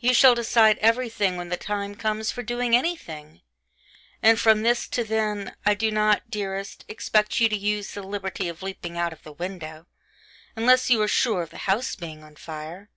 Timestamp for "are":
11.00-11.06